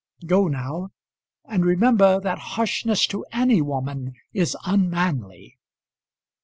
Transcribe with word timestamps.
Go 0.25 0.47
now, 0.47 0.89
and 1.45 1.63
remember 1.63 2.19
that 2.21 2.39
harshness 2.57 3.05
to 3.05 3.23
any 3.31 3.61
woman 3.61 4.13
is 4.33 4.57
unmanly." 4.65 5.59